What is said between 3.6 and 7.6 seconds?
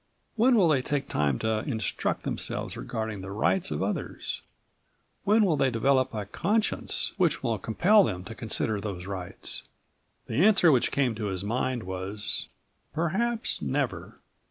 of others? When will they develop a conscience which will